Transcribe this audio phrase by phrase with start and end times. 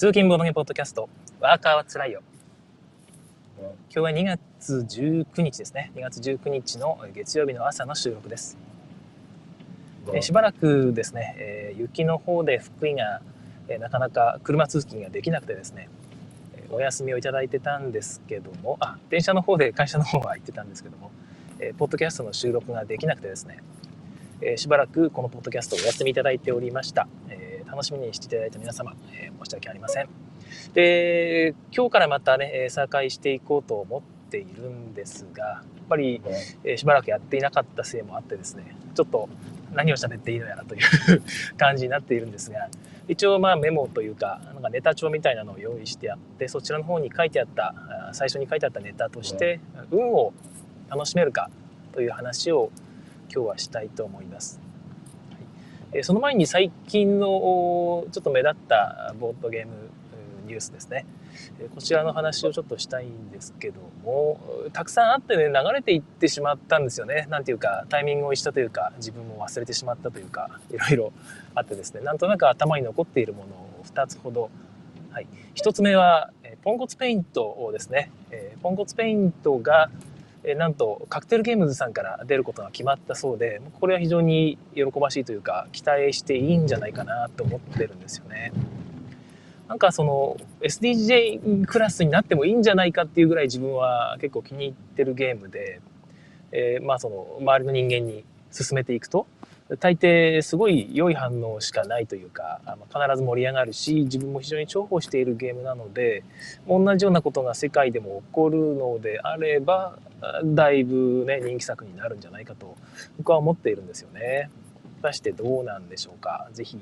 [0.00, 2.22] 通勤ボードゲポッドキャスト、ワーカーはつらいよ。
[3.58, 5.92] 今日は2月19日ですね。
[5.94, 8.56] 2月19日の月曜日の朝の収録です。
[10.14, 13.20] えしばらくですね、えー、雪の方で福井が、
[13.68, 15.90] えー、なかなか車通勤ができなくてですね、
[16.56, 21.10] えー、お休みをいただいてたんですけども、あ、電車の方で会社の方は行ってたんですけども、
[21.58, 23.58] えー、ポッドキャストの収録ができなくてですね、
[24.40, 27.06] えー、しばらくこのポッドキャストをお休みいただいておりました。
[27.28, 30.08] えー、楽しみにしていただいた皆様、えー、申し訳ありません。
[30.74, 36.20] で、今日からまたね、再開していこうと思っているんですが、やっぱり、
[36.64, 39.28] えー、しばらくやっていなかったせいもあってですね、ちょっと
[39.72, 40.82] 何を喋っていいのやらという
[41.56, 42.68] 感じになっているんですが、
[43.08, 50.32] 一応まあメモというか、なんかネタ帳みたいなのを用意してあって、そちらの方に書いてあった、最初に書いてあったネタとして、運を
[50.88, 51.50] 楽しめるか
[51.92, 52.70] という話を
[53.32, 54.69] 今日はしたいと思います。
[55.92, 57.26] はい、その前に最近の
[58.12, 59.72] ちょっと目立ったボードゲーム
[60.46, 61.04] ニュースですね。
[61.74, 64.40] こちらの話をちょっとしたいんですけども、
[64.72, 67.26] たくさんあってね、流れていってしまったんですよね。
[67.28, 71.12] なんていうか、タイミングをしたというか、自分も忘れてしまったというか、いろいろ
[71.56, 74.48] あってですね、なんとなく頭に残っているものを2つほど。
[75.10, 75.26] はい。
[75.56, 76.30] 1つ目は、
[76.62, 78.12] ポンコツペイントをですね、
[78.62, 79.90] ポンコツペイントが、
[80.44, 88.52] えなんとカクテルゲームズさんから出ることが決まったそうでこれは非常に喜ばしいというか期待していいんじゃないかなと思ってるんですよね。
[89.68, 95.80] なんかその SDJ クラスになってもいいんじゃないかっていうぐらい自分は結構気に入ってるゲームで、
[96.50, 99.28] えー、まあその周りの人間に進めていくと
[99.78, 106.24] 大抵すごい良い反応しかないというか、必ず盛り上がるし自分も非常に重宝しているゲームなので
[106.66, 109.96] 同じようなことが世界でも起こるのであれば
[110.44, 112.76] だいぶね人気作になるんじゃないかと
[113.18, 114.50] 僕は思っているんですよね。
[115.02, 116.78] 果たしてどうなんでしょうか是非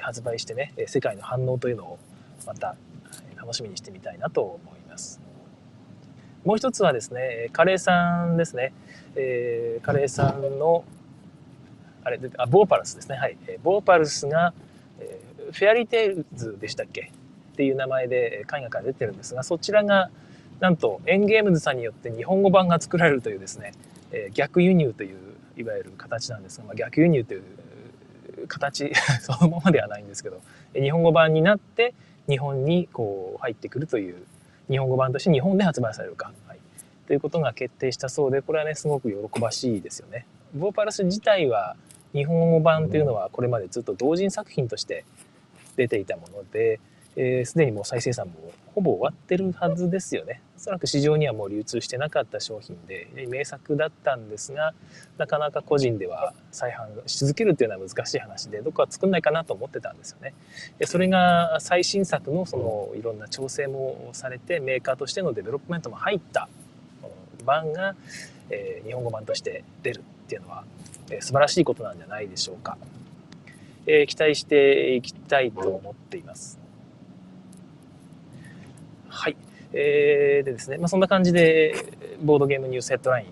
[0.00, 1.98] 発売してね世界の反応というのを
[2.46, 2.76] また
[3.36, 5.20] 楽しみにしてみたいなと思います。
[6.44, 8.72] もう一つはですねカレーさんですね、
[9.16, 10.84] えー、カレーさんの
[12.04, 13.16] あれあボーパルスですね。
[13.16, 13.36] はい。
[13.62, 14.52] ボーパルスが、
[14.98, 15.20] え、
[15.52, 17.12] フェアリーテイルズでしたっけ？
[17.52, 20.10] っていう名前で海外から出てるんですがそちらが
[20.60, 23.72] なんと Engames さんによって日本語版が作られるというですね、
[24.12, 25.18] え、逆輸入という
[25.58, 27.42] いわゆる形なんですが、まあ、逆輸入という
[28.48, 28.90] 形
[29.20, 30.40] そのままではないんですけど
[30.72, 31.92] 日本語版になって
[32.28, 34.16] 日本にこう入ってくるという
[34.70, 36.58] 日本語版として日本で発売されるか、はい、
[37.06, 40.26] ということが決定したそうでこれはねすごく喜ばしいですよね。
[40.54, 41.76] ボーパルス自体は
[42.12, 45.04] 日本語版というのはこれまでずっと同人作品として
[45.76, 46.80] 出ていたもので、
[47.16, 48.34] えー、すでにもう再生産も
[48.74, 50.40] ほぼ終わってるはずですよね。
[50.56, 54.74] おそらく市場にはもう流通してなかった商品で名作だったんですが
[55.16, 60.34] なかなか個人では再販し続けるっていうのは難しい話でどこか作んないかなと思ってたんですよね。
[60.84, 66.48] それが最新作のそのいろんな調整もされてメーカーとしてのデベロップメントも入った
[67.44, 67.94] 版が、
[68.50, 70.64] えー、日本語版として出るっていうのは、
[71.10, 72.78] えー、素晴らしいことなんじゃないでしょうか。
[73.86, 76.60] えー、期待していきたいと思っています。
[79.08, 79.36] はい。
[79.72, 81.74] えー、でですね、まあ、そんな感じで、
[82.22, 83.26] ボードゲームニュースヘッドライン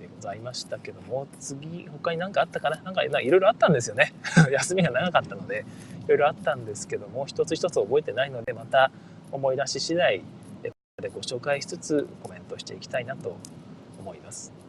[0.00, 2.80] でございましたけども、次、他に何かあったかな？
[2.80, 4.14] なんか、いろいろあったんですよね。
[4.50, 5.66] 休みが長かったので、
[6.06, 8.90] いろいろあったんですけども、一つ一つ覚えてないので、また
[9.30, 10.22] 思い出し次第、
[10.62, 13.36] でご紹介しつつコメントしていきたいなと
[13.98, 14.67] 思います。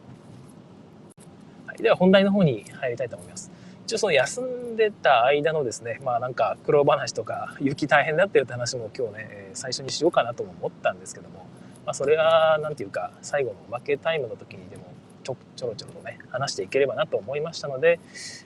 [1.80, 3.50] では本題の方に入りたいと思います。
[3.86, 11.46] 一応その休んでた間のですね、まあなんか苦労話とか雪大変だったよって話も今日ね、最初にしようかなとも思ったんですけども、
[11.84, 14.84] まあそれは何て言うか最後の負けタイムの時にでも
[15.24, 17.98] ちょちょろちょろとね、話していければなと思いましたので、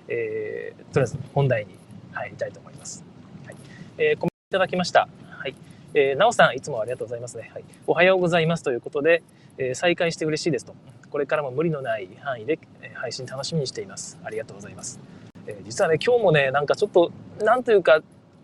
[0.08, 1.76] えー、とりあえず本題に
[2.12, 3.04] 入りたいと思います。
[3.44, 3.56] はい。
[3.98, 5.08] えー、コメントいただきました。
[5.28, 5.54] はい。
[5.94, 7.50] えー、なおさん、いつもありがとうございますね。
[7.52, 7.64] はい。
[7.86, 9.22] おはようございますということで、
[9.58, 10.74] えー、再開して嬉しいですと。
[11.14, 12.58] これからも無理のない範囲で、
[12.94, 14.18] 配信楽しみにしています。
[14.24, 14.98] ありがとうございます。
[15.46, 18.00] えー、実はね、今日もね、なんかちょっと、なんというか、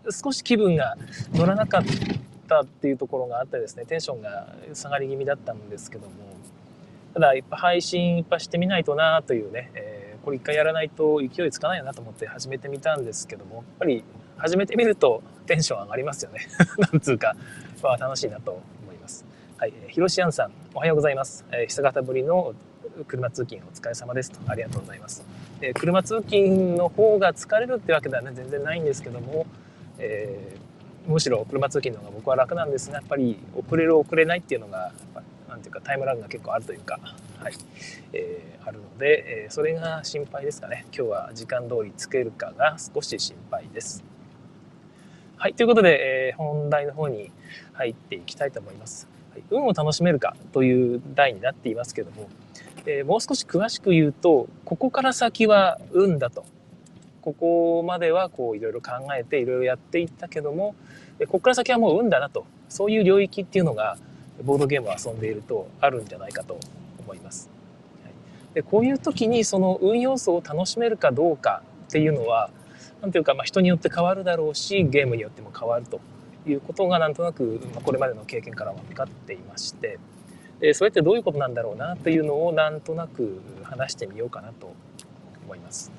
[0.09, 0.95] 少し気分が
[1.33, 1.83] 乗らなかっ
[2.47, 6.13] たっていうところがあってですね、テンションが下がり気味だったんですけども、
[7.13, 14.01] ただ、やっぱ配信いっぱいしてみないとなというね、えー、これ一回やらないと勢いつかないなと思って始めてみたんですけども、やっぱり
[14.37, 16.47] 始めてみるとテンション上がりますよね。
[16.79, 17.35] なんつうか、
[17.83, 18.61] まあ楽しいなと。
[19.61, 21.45] はい、ひろしあんさん、おはようございます。
[21.51, 22.55] えー、久方ぶりの
[23.07, 24.39] 車通勤お疲れ様ですと。
[24.47, 25.23] ありがとうございます。
[25.61, 29.45] え車通勤の方が疲れるってわけではね、全然ないんですけども、
[29.99, 34.93] えー、むしろ車通勤の方が僕は楽なんですが、やっぱり遅れる遅れないっていうのが、
[35.47, 36.99] なんていうかタイムラグが結構あるというか、
[37.37, 37.53] はい、
[38.13, 40.87] えー、あるので、え、それが心配ですかね。
[40.91, 44.03] 今日は時間通りつけるかが少し心配です。
[45.37, 47.29] はい、ということで、えー、本題の方に
[47.73, 49.10] 入っていきたいと思います。
[49.49, 52.29] 運を楽しめるかという題になっていますけども、
[52.85, 56.45] えー、もう少し詳しく言うと、ここから先は運だと。
[57.21, 60.75] ここまではこういろいろ考えていろいろやっていったけども、
[61.19, 62.45] ここから先はもう運だなと。
[62.67, 63.97] そういう領域っていうのが、
[64.43, 66.57] ボードゲームを遊んでいるとあるんじゃないかと
[66.99, 67.49] 思います。
[68.53, 72.49] でこういう時にその運要素を楽しめるかどうかっていうのは
[73.01, 75.99] 何ていうか、まあ、人によって変わるだろうしゲームによっても変わると
[76.47, 79.99] いうことがなんとなく、まあ、これまでの経験からは分かっていまして
[80.59, 84.73] でそれってどういうことなんだろうなというのをなんとなく話してみようかなと
[85.45, 85.91] 思います。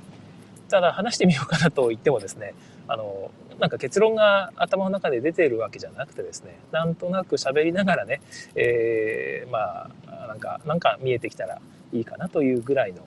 [0.69, 2.55] ただ話してみようかなと言ってもですね
[2.89, 8.23] あのなんか結論が頭の中で出ているわけじゃなくてですねなんとなく喋りながらね、
[8.55, 11.61] えー、まあなんかなんか見えてきたら
[11.93, 13.03] いいかなというぐらいの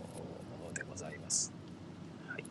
[0.75, 1.51] でございます。
[2.27, 2.43] はい。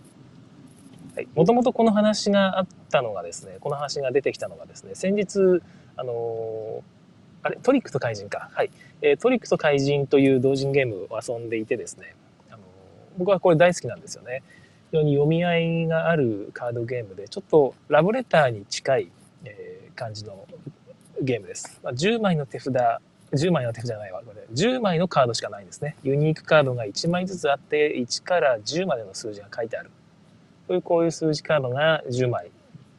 [1.35, 5.61] もともとこの話があったのがですね、この話が出てきたのがですね、先日、
[5.97, 6.83] あの
[7.43, 8.51] あれ、トリックと怪人か。
[8.53, 8.71] はい。
[9.03, 12.15] えー、トリックと怪人という同人ゲームを遊んでいてですね、
[12.51, 12.59] あの
[13.19, 14.43] 僕はこれ大好きなんですよね。
[14.91, 19.11] 非常に読み合いがあるカードゲームで、ちょっとラブレターに近い、
[19.45, 20.47] えー、感じの
[21.21, 21.81] ゲームです。
[21.83, 22.75] まあ、10枚の手札
[23.35, 24.43] 10枚の手札じゃないわ、これ。
[24.53, 25.97] 10枚のカードしかないんですね。
[26.03, 29.91] ユニークカードが1枚ずつあって、1から10までの数字が書いてある。
[30.67, 32.51] こういうこういう数字カードが10枚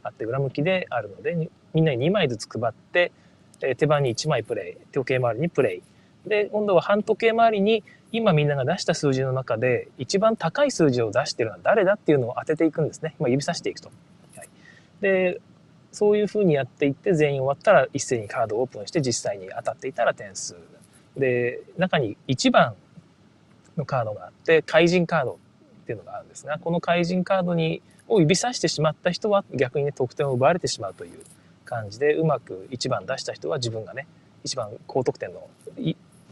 [0.04, 3.12] あって裏向きであるので、みんなに2枚ずつ配って、
[3.62, 5.82] え手番に1枚プレイ、時計回りにプレイ。
[6.28, 13.16] で、今度は半時計回りに今みんなが出した数字の中で一番高い数字を出してるのは誰だっていうのを当てていくんですね。
[13.20, 13.90] まあ、指さしていくと。
[14.36, 14.48] はい、
[15.02, 15.42] で、
[15.92, 20.56] そういうふうにやっていって全員終わったら一斉にカードをオープンして実際に当たっていたら点数
[21.18, 22.76] で中に1番
[23.78, 25.40] のカードがあって怪人カード
[25.86, 31.12] っていうのがあるんですがこの怪人カードにを指さしてしまった人は逆にね得点を奪われてしまうという
[31.64, 34.08] 感じでうまく1番出した人は自分がね
[34.44, 35.48] 一番高得点の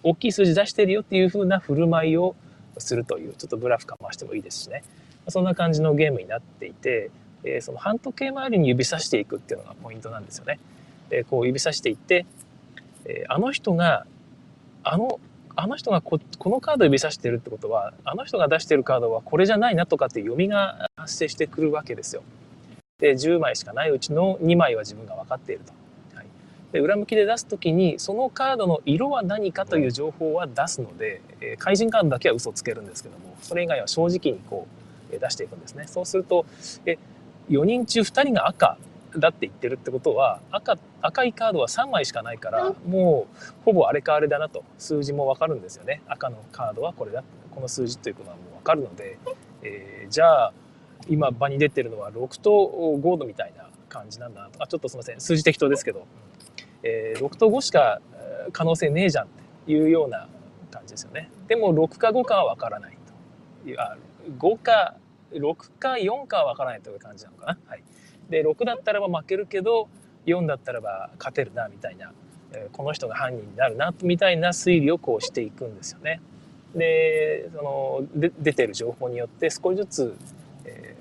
[0.03, 2.35] 大きい数字出してるよっていうふうな振る舞いを
[2.77, 4.83] するというちょっとブラフかましてもいいですしね
[5.29, 7.09] そんな感じのゲームになっていて
[7.44, 10.59] え、その半時計回りに指さしていくっていうのがポイントなんですよね。
[11.09, 12.25] でこう指さしていって、
[13.06, 14.06] え、あの人が
[14.83, 15.19] あの
[15.55, 22.23] あの人がここのカード指さしてるってことはあの人が出してるカードはこれじゃないなとかって読みが発生してくるわけですよ。
[23.00, 25.73] で10枚しかないうちの2枚は自分が分かっていると。
[26.15, 26.27] はい、
[26.71, 34.67] で裏向きで出す時にそのカードの色は何かという情報は出すので、えー、怪人カードだけは嘘つけるんですけどもそれ以外は正直にこ
[35.11, 35.85] うえ出していくんですね。
[35.88, 36.45] そうすると
[36.85, 36.97] え
[37.49, 38.77] 4人中2人が赤
[39.18, 44.63] だって言ってるってことは赤赤いカードは3枚しかないからもうほぼあれかあれだなと。
[44.77, 46.01] 数字も分かるんですよね。
[46.07, 49.18] 赤のカードはこれだこの数字ということはもう分かるので、
[49.62, 50.54] えー、じゃあ
[51.07, 52.50] 今場に出てるのは6と
[53.01, 54.63] 5度みたいな感じなんだなと。
[54.63, 55.19] あちょっとすいません。
[55.19, 56.06] 数字適当ですけど、
[56.83, 58.01] えー、6と5しか
[58.51, 59.27] 可能性ねえじゃんっ
[59.66, 60.27] ていうような
[60.71, 61.30] 感じですよね。
[61.48, 62.98] でも6か5かは分からない
[63.63, 63.69] と。
[63.69, 63.98] いうあ
[64.38, 64.95] 5か
[65.31, 67.57] 6か4かは分からないという感じなのかな。
[67.68, 67.83] はい、
[68.29, 69.87] で6だったらば負けるけど
[70.25, 72.11] 4だったらば勝てるなみたいな、
[72.53, 76.21] え、この人が犯人になるなみたいな推理をこうしていくんですよね。
[76.75, 80.17] でそので出てる情報によって少しずつ、
[80.65, 80.95] え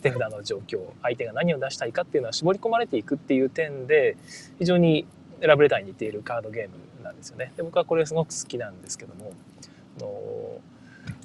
[0.00, 4.16] ー、手札の状況相手が何を出したいかっていうのは絞り込まれていくっていう点で
[4.58, 5.06] 非常に
[5.40, 7.52] ラブレターに似ているカードゲームなんですよね。
[7.56, 9.32] で僕はこれすごく好きなんですけども。
[9.98, 10.60] の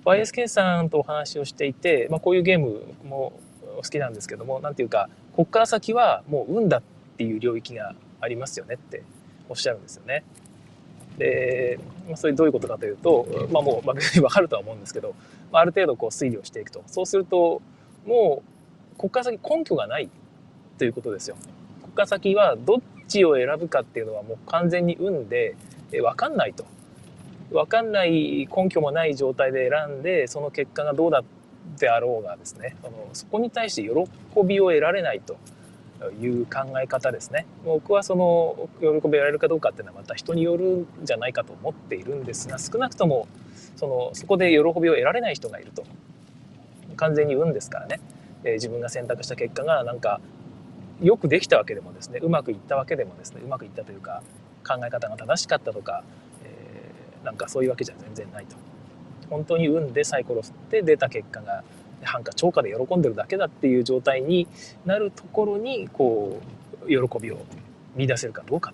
[0.06, 3.34] YSK さんとお話をしていて、まあ、こういうゲームも
[3.78, 6.82] 好きなんですけども何ていうかこっから先はもう運だっ
[7.18, 9.04] ていう領域がありますよねって
[9.50, 10.24] おっしゃるんですよね。
[11.18, 15.16] で、まあ、それどういうことかというと、まあ、もう、まあ、別に分かるとは思うんですけど、
[15.52, 17.62] まあ、ある程度こう推理をしていくとそうすると
[18.06, 18.44] も
[18.94, 20.10] うこっから先根拠がない
[20.78, 21.36] ということですよ。
[21.82, 25.56] こっから先はどっちを選ぶかっていうのはもう完全に運で
[25.92, 26.66] 分かんないと。
[27.52, 31.24] 分かんない根拠もない状態で選んでその結果がどうだっ
[31.72, 35.38] てあろうがですねあのそこに対して喜びを得られないと
[36.20, 37.46] いう考え方ですね。
[37.64, 43.28] 僕はその喜びを得られるかどうかっていうのはまた人によるんじゃないかと思っているんですが少なくとも
[43.76, 45.84] そのそこで喜びを得られない人がいると
[46.96, 48.00] 完全に運ですからね、
[48.44, 50.20] え、自分が選択した結果がなんか
[51.02, 54.22] よくできたわけでもですねうまくいったわけでもですねうまくいったというか
[54.68, 56.04] 考え方が正しかったとか
[56.44, 58.56] えなんかそういうわけじゃ全然ないと。
[59.32, 61.64] 本当に運でサイコロ振って出た結果が
[62.04, 64.48] 半か超過で喜んでるだけだっていう状態に
[64.86, 66.40] なるところにこ
[66.84, 67.38] う喜びを
[67.96, 68.74] 見出せるかどうか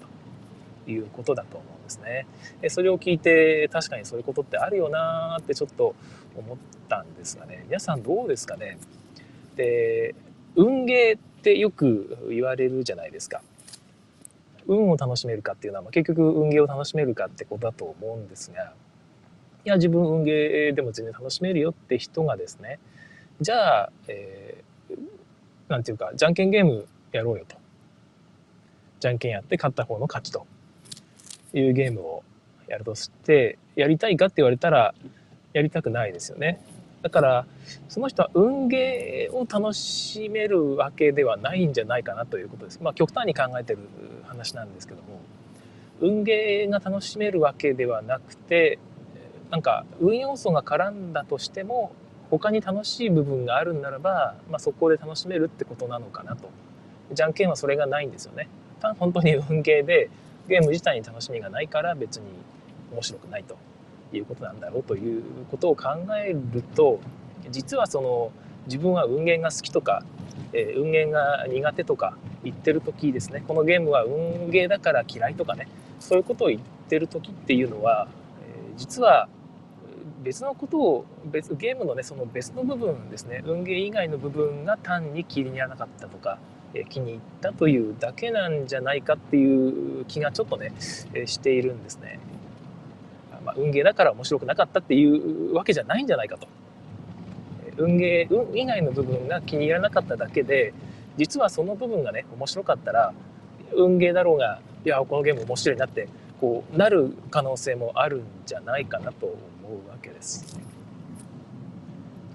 [0.85, 2.25] ということだと思うんですね。
[2.69, 5.95] それを聞いて確かにそういうことってあるよなってちょっと
[6.35, 6.57] 思っ
[6.89, 8.77] たんですがね皆さんどうですかね
[9.55, 10.15] で
[10.55, 13.41] 運ゲーってよく言われるじゃないですか。
[14.67, 18.73] 運を楽しめるかっていうのは、まあ、結局運ゲーを楽しめるかってことだと思うんですが
[19.67, 22.79] や自分運ゲーでも全然楽しめるよって人がですね
[23.41, 24.97] じゃあ、えー、
[25.69, 27.57] なんていうかじゃんけんゲームやろうよと
[28.99, 30.47] じゃんけんやって勝った方の勝ちと
[31.53, 32.23] いうゲームを
[32.67, 34.93] やるとしてやりたいかって言われたら
[35.53, 36.61] やりたくないですよね。
[37.01, 37.45] だから
[37.87, 42.79] その人は運ゲーを楽しめるわけではないんじゃないかなということです。
[42.81, 43.79] まあ極端に考えてる
[44.25, 45.21] 話なんですけども
[46.01, 48.79] 運ゲーが楽しめるわけではなくて
[49.51, 51.91] なんか運要素が絡んだとしても
[52.29, 56.49] 他に楽しい部分があるんならば、まあ、そこで楽しめるってことなのかなと。
[57.13, 58.49] じゃんけんはそれがないんですよね。
[58.99, 60.09] 本当に運ゲーで
[60.47, 62.25] ゲーム自体に楽しみがないから別に
[62.91, 63.57] 面白くないと
[64.13, 66.99] いうことなんだろうということを考えると
[67.49, 68.31] 実はその
[68.65, 70.03] 自分は運ゲーが好きとか、
[70.53, 75.67] えー、運ゲーが苦手とか言ってる時ですねこのゲームは運ゲーだから嫌いとかね
[75.99, 78.07] そういうことを言ってる時っていうのは、
[78.41, 79.27] えー、実は
[80.23, 86.39] 別のことを別ゲームのねその別の部分ですね運ゲー以外の部分が単に気に入らなかったとか、
[86.73, 90.73] え、気に入ったというだけなんじゃないかっていう気がちょっとね、
[91.13, 92.19] え、しているんですね。
[93.45, 96.47] まあ、運ゲーだから面白くなかったっていうわけじゃないんじゃないかと。
[97.77, 100.73] 運ゲー運以外の部分が気に入らなかっただけで
[101.15, 103.13] 実はその部分がね面白かったら
[103.75, 106.07] 運ゲーだろうがいやこのゲーム面白いなって
[106.41, 109.35] こうなる可能性もあるんじゃないかなと
[109.67, 110.45] 思うわけです。
[110.45, 110.59] ちょ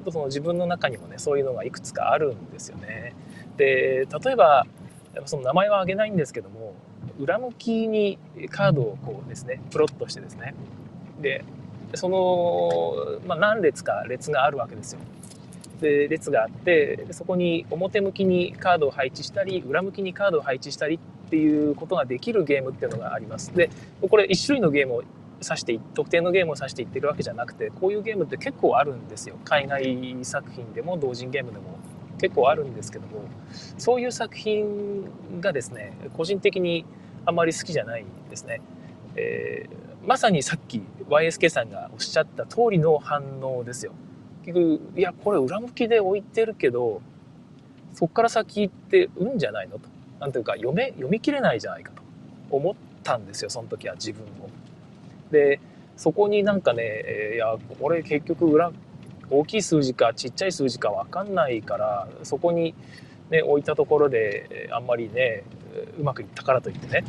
[0.02, 3.14] っとその自分の中にもねそういうのがいくつかあるんですよね。
[3.56, 4.66] で例えば
[5.26, 6.74] その名前は挙げないんですけども
[7.18, 8.18] 裏向きに
[8.50, 10.54] カードをこうですねプロットしてですね
[11.20, 11.44] で
[11.94, 15.00] その、まあ、何列か列があるわけですよ。
[15.80, 23.52] で列があってそこに表向きにカードを配置したり裏向きにカードを配置したりっていうことができるゲームっていうのがあります。
[23.54, 23.68] で
[24.08, 25.02] これ1種類のゲームを
[25.44, 29.37] 指して特定のゲームを指していってるわけじゃなくてこういうゲームって結構あるんですよ。
[29.44, 31.78] 海外作品でも同人ゲームでも
[32.18, 33.25] 結構あるんですけども
[33.78, 36.84] そういう作品がですね個人的に
[37.25, 38.61] あまり好きじゃないですね。
[39.16, 43.92] えーまさにさっき YSK さんがおっしゃった通りの反応ですよ。
[44.44, 47.00] 結局、いや、これ裏向きで置いてるけど、
[47.94, 49.88] そっから先ってうんじゃないのと。
[50.18, 52.02] なんていうか、読め、読み切れないじゃないかと
[52.50, 54.49] 思ったんですよ、その時は自分も。
[55.32, 55.58] で、
[55.96, 58.70] そこになんかね、いや、これ結局裏、
[59.30, 62.74] 大きい数字かちっちゃい数字かわかんないから、そこに
[63.30, 65.42] ね、置いたところで、あんまりね、
[65.98, 67.04] うまくいったからといってね、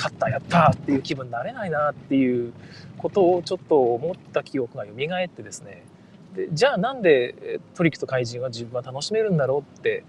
[0.00, 2.54] 勝ったやったっていう気分になれないなっていう
[2.96, 5.84] ことをちょっと思った記憶が蘇ってですね
[6.34, 10.04] でじゃあなんでトリックと怪人は自分は楽しめるんだろうって、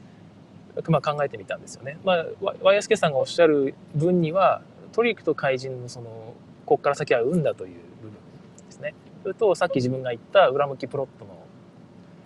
[0.87, 1.97] まあ、考えてみたんですよね。
[2.05, 2.25] まあ、
[2.61, 4.61] ワイヤスケさんがおっしゃる分には
[4.93, 6.33] トリックと怪人のその
[6.71, 8.13] ここから先は運だという部分
[8.65, 8.95] ですね。
[9.23, 11.37] それとさっき自分が言った裏向きプロットの,、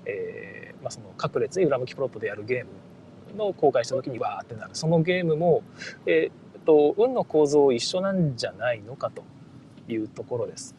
[0.05, 2.65] えーまあ、その各列に裏向きプロットでやるゲー
[3.33, 5.63] ムの公開した時にわーってなるそのゲームも、
[6.05, 9.23] えー、と運の構造一緒なんじゃないのかと
[9.91, 10.75] いうところです。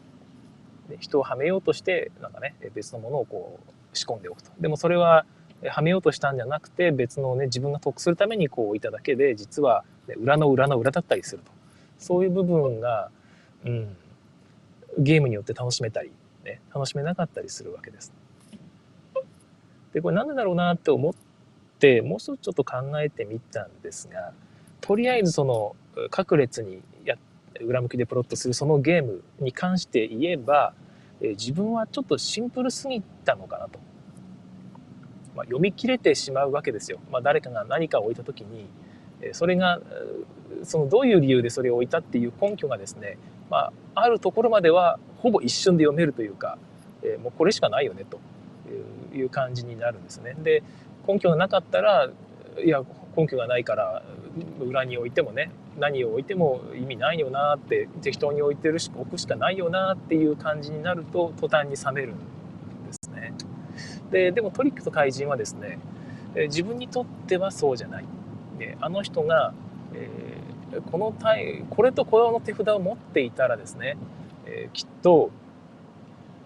[0.87, 3.59] で人をはめようとしてなんかね別のものをこ
[3.93, 4.49] う仕込んでおくと。
[4.61, 5.25] でもそれは
[5.67, 9.83] はめようとしたんじゃなくて別のね自分が得するためにこう置いただけで実は、
[10.15, 11.51] 裏の裏の裏だったりすると。
[11.99, 13.09] そういう部分が、
[13.65, 13.97] うん、
[14.97, 16.11] ゲームによって楽しめたり、
[16.43, 18.13] ね、楽しめなかったりするわけです。
[19.93, 21.13] でこれなんでだろうなって思っ
[21.79, 24.33] てもう一つちょっと考えてみたんですが
[24.81, 25.75] とりあえずその
[26.11, 27.17] 各列にや
[27.61, 30.73] 裏向きでプロットするそのゲームに関して言えば、
[31.21, 33.79] え自分はちょっとシンプルすぎたのかなと、
[35.35, 38.67] まあ、読み切れてしまうわけですよ、まあ、誰かが何かを置いた時に
[39.31, 39.79] それが
[40.63, 43.17] そのどういう理由でそれを置いたっていう根拠がですね、
[43.49, 46.57] まあ、あるところまではほぼ一瞬で読めるというか、
[47.03, 48.19] えもうこれしかないよねと
[49.15, 50.35] いう感じになるんですね。
[50.39, 50.63] で
[51.07, 52.09] 根拠がなかったら
[52.63, 52.81] いや
[53.15, 54.03] 根拠がないから
[54.59, 63.33] 裏に置いてもね何を置いても意味ないよなって適当に置いてるし置くしかないよなっていう感じになると途端に冷めるんですね。
[64.11, 65.79] ででもトリックと怪人はですね
[66.35, 68.05] 自分にとってはそうじゃない。
[68.57, 69.53] であの人が、
[69.93, 71.13] えー、この
[71.69, 73.97] これとこの手札を持っていたらですね、
[74.45, 75.31] えー、きっと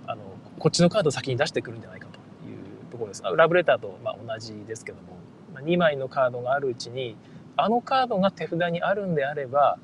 [0.08, 0.22] あの
[0.60, 3.24] こっちのカードを先に出してくるんじゃないかというところです。
[3.36, 5.18] ラブレターとまあ同じですけども
[5.62, 7.16] 2枚のカードがあるうちに
[7.58, 9.78] あのカードが手札にあるんであれば、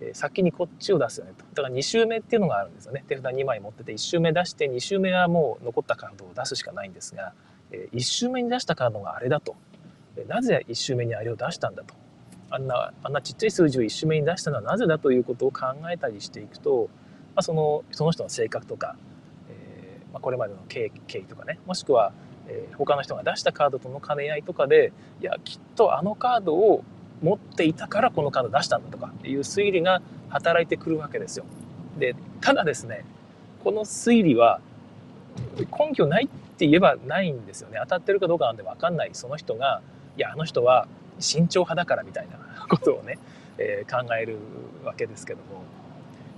[0.00, 1.44] え先にこっちを出すよねと。
[1.54, 3.04] だから2周目っていうのがあるんですよね。
[3.08, 7.32] 手札2枚持ってて1周目出して2周目はもう残ったカードを出すしかないんですが、
[7.70, 9.56] え1周目に出したカードがあれだと
[10.28, 11.94] なぜ1周目にあれを出したんだと
[12.50, 16.90] あんなあんなちっちゃい数字を1周目に出したのはなぜだということを考えたりしていくと、
[17.34, 18.96] まあ、そのその人の性格とか、
[19.48, 22.12] えーまあ、これまでの経緯とかねもしくは、
[22.48, 24.92] えー、他の人が出したカードとの兼ね合いとかで
[25.22, 26.84] いやきっとあのカードを
[27.22, 31.46] 持っていたからこのカード出したんだとかっていう推理が働いてくるわけですよ。
[31.98, 33.04] でただですね
[33.64, 34.60] この推理は
[35.56, 36.28] 根拠ないっ
[36.58, 39.80] て言えばないんですよね当たってるかどうかなんて分かんないその人が
[40.16, 40.86] いやあの人は
[41.18, 42.38] 慎重派だからみたいな
[42.68, 43.18] ことをね、
[43.58, 44.36] えー、考える
[44.84, 45.62] わけですけども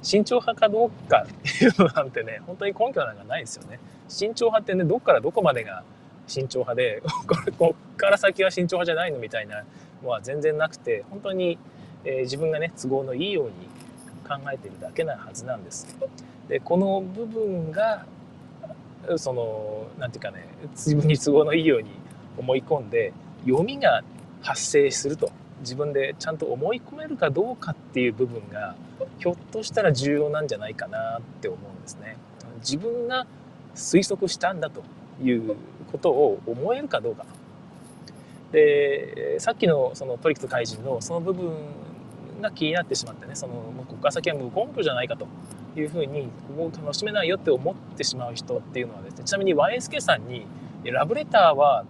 [0.02, 5.83] 慎重派かどうかっていうのなんてね本当に根拠なんかないですよね慎重派ってねどっからどこまでが
[6.26, 9.64] 慎重派で これこっから先は慎重派じゃないのみたいな
[10.02, 11.59] のは全然なくて本当に、
[12.04, 13.52] えー、自分がね都合のいいように
[14.28, 15.87] 考えてるだけなはずなんです。
[16.49, 18.07] でこの部分が
[19.16, 21.90] その何て言うかね自分に都合のいいように
[22.38, 23.12] 思い込んで
[23.47, 24.03] 読みが
[24.43, 28.75] 発生すると自分でちゃんと思い込めるかどうかっていう部分が
[29.19, 32.17] ひょっとしたら重要なんじゃないかなって思うんですね。
[32.59, 33.27] 自分が
[33.75, 34.83] 推測したんだと
[35.23, 35.57] いう
[35.91, 37.25] ことを思えるかどうか。
[38.53, 41.53] でさっきのそのトリックと怪人のその部分
[42.41, 45.27] が気になってしまってねそのもうここから先は無根拠じゃないかと
[45.77, 50.47] いうふうにここを楽しめないよって思ってしまう人っていうのはですねちなみに YSK さんに
[50.85, 51.85] ラブレターは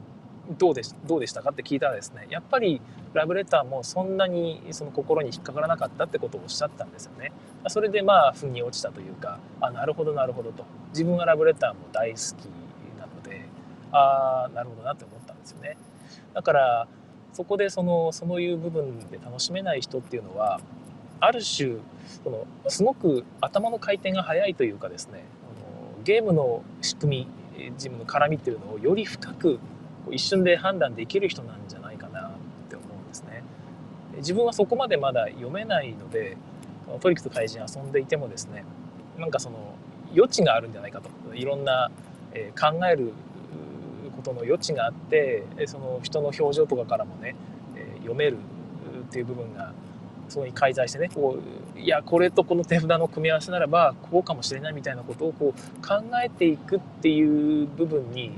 [0.58, 2.80] どうでどうでしたかって聞いたらですねやっぱり
[3.14, 7.32] ラブレターもそんなにその心に引っかからなかったってことをおっしゃったんですよね。
[7.68, 10.64] それでまあ腑に落ちたというかあなるほどなるほどと。
[10.90, 12.46] 自分はラブレターも大好き
[12.98, 13.46] なので
[13.92, 15.76] ああなるほどなって思ったんですよね。
[16.34, 16.88] だから
[17.32, 20.60] そこでそのそういう部分で楽しめない人っていうのは
[21.20, 21.76] ある種
[22.22, 25.24] そのすごく頭の回転が速いというかですね
[26.04, 29.58] ゲームの仕組み自分の絡みっていうのをより深く
[30.10, 32.30] 一瞬で判断できる人なんじゃないかなっ
[32.68, 33.42] て思うんですね。
[34.18, 36.36] 自分はそこまでまだ読めないので
[37.00, 38.64] トリックと怪人遊んでいてもですね
[39.18, 39.74] なんかその
[40.14, 41.90] 余地があるんじゃないかといろんな、
[42.32, 43.12] え考える
[44.16, 47.34] ことの余地があってその人の表情とかからもね、
[47.76, 48.36] え読める
[49.00, 49.72] っていう部分が
[50.28, 51.38] そこに介在してねこ
[51.76, 58.30] ういやこれとこの手札の組み合わせならばこうかもしれないみたいなことをこう考えていくっていう部分に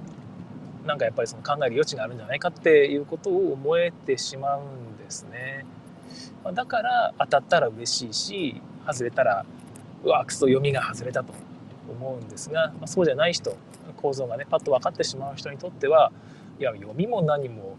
[0.86, 5.66] なんかやっぱりその考える余地があるんじゃないかっていうことを思えてしまうんですね。
[6.54, 9.44] だから当たったら嬉しいし外れたら
[10.04, 11.32] うわくそ読みが外れたと
[11.90, 13.56] 思うんですが、まあ、そうじゃない人
[13.96, 16.12] 構造がねパッと分かってしまう人にとっては
[16.58, 17.76] いや読みも何も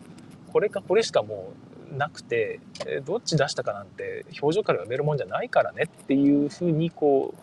[0.52, 1.54] これかこれしかも
[1.92, 2.60] うなくて
[3.06, 7.34] どっち出したかなんて表情から読めるもんじゃないからねっていうふうにこ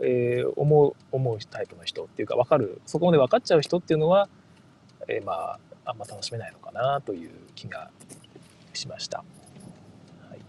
[0.00, 4.28] う、えー、思う思うタイプの人っていうか分かるそこまで分かっちゃう人っていうのは
[5.08, 7.90] えー、まああんま楽しめないのかなという気が
[8.72, 9.18] しました。
[10.28, 10.44] はいま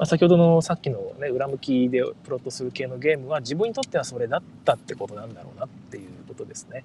[0.00, 6.84] あ、先ほどのさっきの、ね、裏向きでプロットする系のゲームは自分にとってはそれだったってことなんだろうなっていうことですね。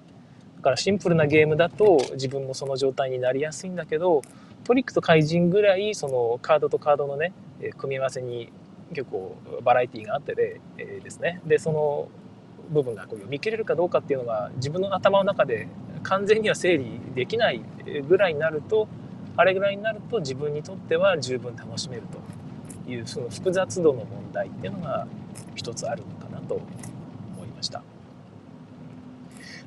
[0.56, 4.22] だからシンプルなゲームだと自分もその状態になりやすいんだけど
[4.62, 7.32] トリックと怪人ぐらいそのカードとカードのね
[7.78, 8.52] 組み合わせに
[8.90, 12.08] 結構バラエティーがあってで,、えー、ですねでその
[12.70, 15.66] 部分がこう読み切れるかどうかっていうのが自分の頭の中で
[16.02, 17.62] 完全には整理できない
[18.08, 18.88] ぐらいになると
[19.36, 22.02] あれぐらいになると自分にとっては十分楽しめる
[22.86, 25.06] というその複雑度の問題っていうのが
[25.54, 27.82] 一つあるのかなと思いました。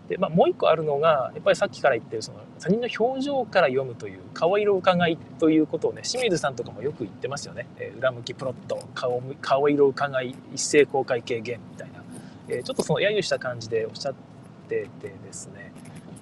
[0.08, 12.04] でまあ、もう一個あるのがやっぱりさっきから言ってるその他人の表情から読むという顔色伺いということをね清水さんとかもよく言ってますよね、えー、裏向きプロット顔顔色伺い一斉公開系ゲームみたいな、
[12.50, 14.14] えー、ちょっとその揶揄した感じでおっしゃっ
[14.66, 15.72] ててですね。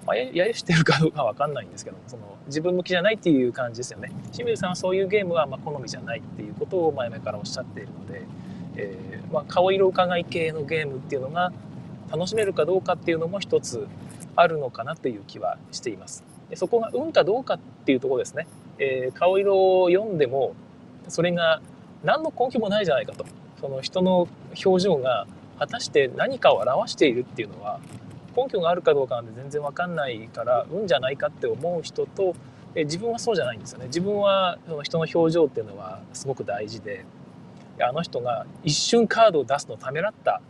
[0.06, 4.12] まあ、揶揄してるかどうかは分かんないんですけどその自分向きじゃないっていう感じですよね。
[4.32, 8.22] 清水さんはそういうゲームはま好みじゃないっていうことを前々からおっしゃっているので、
[8.76, 11.52] えー、まあ、顔色伺い系のゲームっていうのが
[12.10, 13.86] 楽しめるかどうかっていうのも一つ
[14.36, 16.22] あるのかなという気はしています。
[16.50, 18.46] でそこが運かどうかっていうところですね、
[18.78, 20.54] えー、顔色を読んでも
[21.08, 21.62] それが
[22.02, 23.24] 何の根拠もないじゃないかと。
[23.60, 24.28] その人の
[24.62, 25.26] 表情が
[25.58, 27.80] 果たして何かを表しているっていうのは
[28.36, 32.34] 根拠があるかどうかなんて全然わかんないから運じゃないかって思う人と
[32.74, 33.86] え自分はそうじゃないんですよね。
[33.86, 37.04] 自分はその人の表情っていうのはすごく大事で
[37.80, 40.40] あの人が一瞬カードを出すのをためらった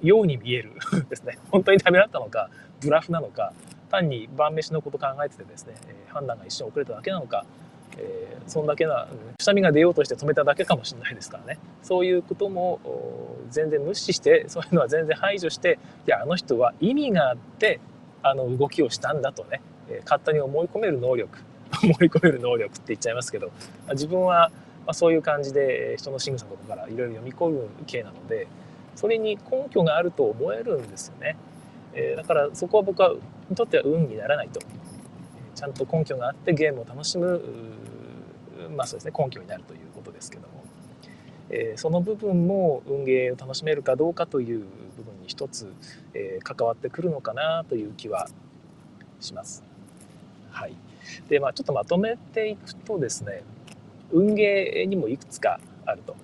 [0.00, 0.72] ように見える
[1.10, 1.38] ですね。
[1.50, 2.50] 本当にためらったのか
[2.80, 3.52] ブラフなのか
[3.90, 7.44] 単に晩飯のこと考えててですね、え判断が一瞬遅れただけなのか
[7.98, 11.58] えー、そんだけなくしゃみが出ようとして止めただけかもしれないですからね。
[11.82, 12.80] そういうことも
[13.50, 17.80] 全然無視してそういうのは全然排除していやあの人は意味があって
[18.22, 21.38] あの動きをしたんだとね、えー、勝手に思い込める能力
[21.82, 23.50] 乗り越える能力って言っちゃいますけど
[23.90, 24.50] 自分は
[24.86, 28.46] まそういう感じで人の仕草とかからいろいろ読み込む系なので
[28.94, 31.36] それに根拠があると思えるんですよね、
[31.94, 33.14] えー、だからそこは僕は
[33.48, 34.60] にとっては運にならないと。
[35.62, 37.40] ちゃんと根拠があってゲームを楽しむ
[38.74, 40.64] まあそうですね根拠になるということですけども、
[41.50, 44.64] えー、その部分も運ゲーを楽しめるかどうかという
[44.96, 45.72] 部分に一つ、
[46.14, 48.28] えー、関わってくるのかなという気は
[49.20, 49.62] します。
[50.50, 50.74] はい、
[51.28, 53.44] でまあちょっとまとめていくとですね
[54.10, 56.16] 運ゲーにもいくつかあると。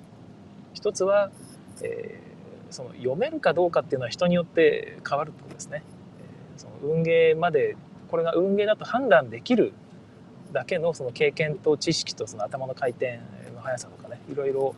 [0.74, 1.31] 一つは、
[1.83, 5.85] えー、その読めるかどうかっていうのは人によって変わるってことですね。
[6.57, 7.77] え、その運ゲーまで
[8.09, 9.73] これが運ゲーだと判断できる
[10.53, 13.21] だけのその経験と知識とその頭の回転
[13.55, 14.75] の速さとかねいろいろ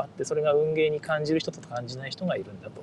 [0.00, 2.82] あってそれが運ゲーに感じる人と感じない人がいるんだと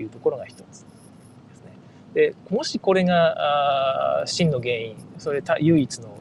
[0.00, 1.72] いうところが一つですね。
[2.14, 6.16] でもしこれがあ真の原因それ唯一の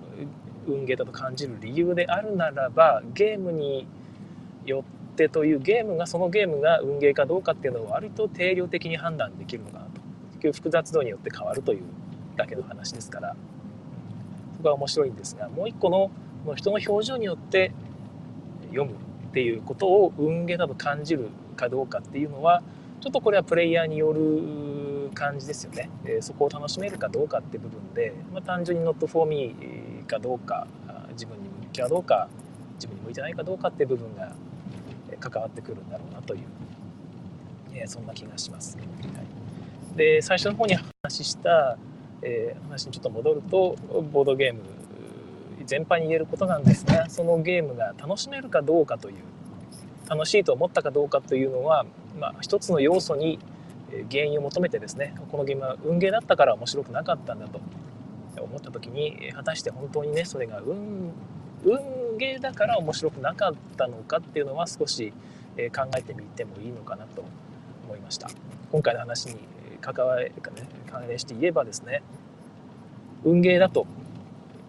[0.67, 3.87] 運ゲーだと感じる理由であるならばゲームに
[4.65, 10.01] よってというゲームがそのゲームが運ゲーかどうかっていうのを割と定量的に判断できるのかなと
[10.33, 11.83] 結局複雑度によって変わるという
[12.37, 13.35] だけの話ですから。
[14.57, 16.09] そこは面白いんですがもう一個の
[16.55, 17.71] 人の表情によって
[18.69, 18.95] 読むっ
[19.33, 22.63] ていうことを運ゲーだと感じるかどうかっていうのは
[23.01, 29.55] ちょっとこれはプレイヤーによる感じですよね、えそこを楽しめるかどうかって部分で、まあ、単純に not for me
[30.07, 30.67] かどうか
[31.11, 32.27] 自分に向きかどうか
[32.75, 34.33] 自分に向いてないかどうかって部分が
[35.19, 36.41] 関わってくるんだろうなという、
[37.73, 38.77] えそんな気がします。
[38.77, 41.77] はい、で最初の方に話した、
[42.21, 43.75] えー、話にちょっと戻ると
[44.11, 44.61] ボードゲーム
[45.65, 49.15] 全般に言えることなんですが そのゲームが楽しめるかどうかという
[50.09, 51.85] 楽しいと思ったかどうかというのは、
[52.19, 53.39] まあ、一つの要素に
[54.11, 57.59] 原因を求めてですねこのゲームは運ゲーだったから面白くなかったんだと
[58.41, 61.11] 思った時に果たして本当にねそれが運
[61.63, 65.11] 運ゲーだから面白くなかったのかっていうのは少し
[65.75, 67.23] 考えてみてもいいのかなと
[67.85, 68.29] 思いました。
[68.71, 69.37] 今回の話に
[69.81, 70.31] 関わり
[70.91, 72.01] 関連して言えばですね
[73.23, 73.85] 運ゲーだと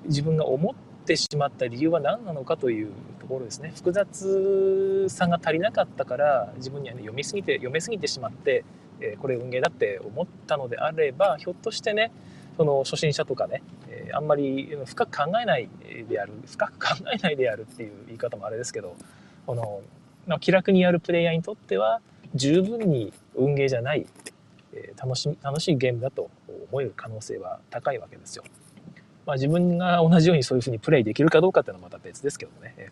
[0.06, 3.72] 自分が思ってしまった理由は何なのかというところですね。
[3.76, 8.64] 複雑さが足りなかったから自分には、ね、読みすぎて読めすぎてしまって、
[9.00, 12.10] えこれ運ゲーだって思ったのであればひょっとしてね
[12.56, 15.68] その初心者とかね、えあんまり深く考えない
[16.08, 18.96] である深く考えないであるっていう言い方もあれですけど
[19.46, 19.82] この、
[20.26, 22.00] ま、気楽にやるプレイヤーにとっては
[22.34, 24.06] 十分に運ゲーじゃない、
[24.78, 26.30] え楽し楽しいゲームだと
[26.70, 28.44] 思える可能性は高いわけですよ。
[29.26, 32.88] まあ、自分が同じようにそういうふうにプレイできるかどうかっていうのはまた別ですけどね、え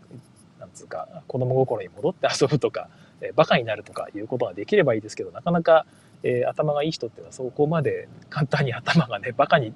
[0.61, 2.90] なんつうか子供心に戻って遊ぶとか、
[3.22, 5.87] えバカになるとかいうことができればいいですけどなかなか
[6.22, 9.72] えー、頭がいい人っていうのはそこまで簡単に頭がねバカに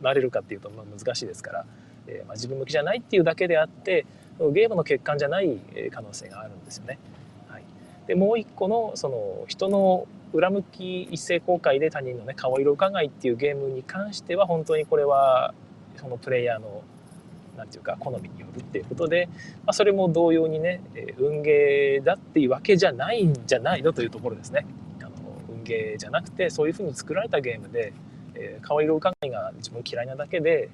[0.00, 1.66] なれるかっていうとまあ難しいですから、
[2.06, 4.04] えー、まあ、自分向きじゃないっていうだけであって
[4.52, 5.58] ゲームの欠陥じゃない
[5.90, 6.98] 可能性があるんですよね。
[7.48, 7.62] はい、
[8.06, 15.54] でもう一個のその人の裏向き一斉公開で他人のね顔色伺いっていうゲームに関しては本当にこれは
[15.96, 16.82] そのプレイヤーの
[17.56, 19.28] 何て言うか好みによるっていうことで、
[19.64, 20.82] まあ、それも同様にね
[21.18, 24.66] 運ゲーだっていうわけじゃないんじゃないのというところですね。
[25.00, 25.10] あの
[25.48, 27.92] 運ゲーじゃなくてそういうふうに作られたゲームで、
[28.34, 30.68] えー、顔色伺いが自分嫌いなだけで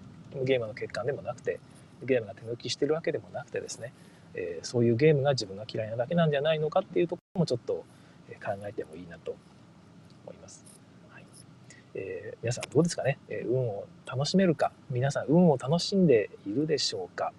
[0.44, 1.60] ゲームの欠陥でもなくて
[2.02, 3.92] ゲームが手抜きしてるわけでもなくてですね、
[4.34, 7.84] えー、そういうゲームが自分が嫌いなだけなんじゃないのかっていうところもちょっと
[8.34, 9.34] 考えてもいいなと
[10.24, 10.64] 思います。
[11.10, 11.24] はい。
[11.94, 14.72] えー、皆さんどうですかね、え運を楽しめるか？
[14.90, 17.32] 皆さん運を楽しんでいるでしょうか？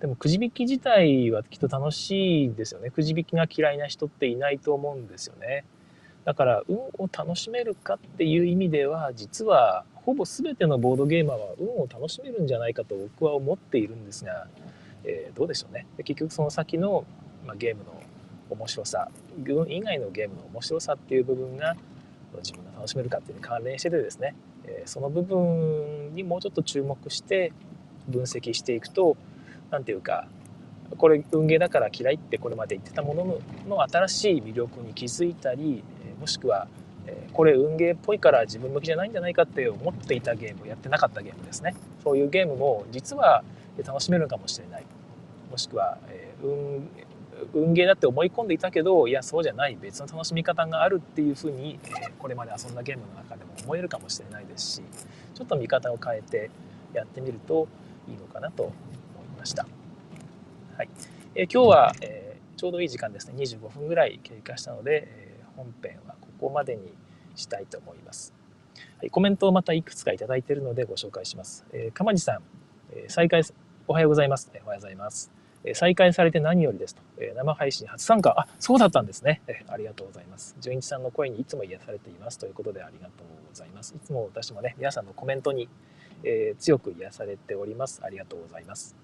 [0.00, 2.90] でもくじ引き自体はきっと楽しいですよね。
[2.90, 5.64] くじ引きが嫌いな人っていないと思うんですよね。
[6.24, 14.48] だから運を楽しめるかっていう意味では実はほぼ全てのボードゲーマーは運を楽しめるんじゃないかと僕は思っているんですが、
[15.04, 15.86] えー、どうでしょうね？
[15.98, 17.04] 結局その先の、
[17.46, 17.92] まあ、ゲームの
[18.50, 19.08] 面白さ
[19.46, 21.76] 運以外のゲームの面白さっていう部分が
[22.38, 27.52] 自分が楽しめるかっていうに関連しててですね、え、その部分にもうちょっと注目して
[28.08, 29.16] 分析していくと
[29.70, 30.26] 何ていうか
[30.96, 35.82] これ運ゲーだから嫌いってこれまで言ってたものの新しい魅力に気づいたり
[36.20, 36.68] もしくは
[37.32, 41.74] これ運ゲーっぽいから自分向きじゃないんじゃないかって思っていたゲームやってなかったゲームですね。
[42.02, 43.42] そういうゲームも実は
[43.84, 44.84] 楽しめるかもしれない。
[45.50, 45.98] もしくは、
[46.42, 46.88] 運
[47.54, 54.82] 運ゲーだって思い込んでいたけどいやそうじゃない別の楽しみ方があるっていうふうに、えこれまで遊んだゲームの中でも思えるかもしれないですし
[55.34, 56.50] ちょっと見方を変えて
[56.92, 57.68] やってみると
[58.08, 59.66] いいのかなと思いました。
[60.76, 60.88] はい
[61.34, 66.92] え今日は、えーちょうどいい時間ですね25分ぐらい経過したので、え本編はここまでに
[67.34, 68.32] したいと思います。
[68.98, 71.66] はい、コメントをまたいくつかいいているのでご紹介します。
[71.72, 72.42] えー、鎌地さん、
[72.92, 73.42] え再開
[73.88, 74.48] おはようございます。
[74.48, 75.41] おはようございます。
[75.64, 77.02] え再開されて何よりですと。
[77.18, 78.34] え生配信初参加。
[78.36, 79.42] あ、そうだったんですね。
[79.46, 80.56] えありがとうございます。
[80.60, 83.94] 純一さんの声にいつも癒されていますということでありがとうございます。
[83.94, 85.68] いつも私もね、皆さんのコメントに、
[86.24, 88.00] えー、強く癒されております。
[88.04, 88.96] ありがとうございます。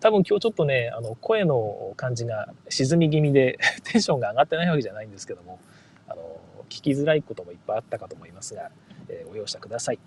[0.00, 5.60] 多分今日ちょっとね、あの声の感じが沈み気味で テンションが上がってないわけじゃないんですけども、
[6.08, 8.70] あの聞きづらいこともいっぱいあったかと思いますが、
[9.08, 9.98] えー、ご容赦ください。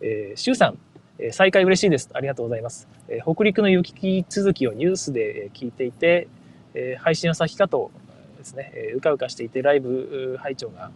[0.00, 0.78] えー、シュウさん、
[1.18, 2.10] え再開嬉しいです。
[2.12, 2.88] ありがとうございます。
[3.08, 6.28] え北陸の雪続きをニュースで聞いていて、
[6.74, 7.90] え配信は先かと
[8.38, 10.90] ですね、えうかうかしていてライブ拝聴が